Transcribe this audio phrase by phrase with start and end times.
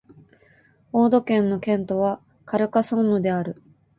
[0.93, 3.61] オード県の県都はカルカソンヌである